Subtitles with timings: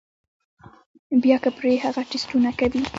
[1.23, 2.81] بيا کۀ پرې هغه ټسټونه کوي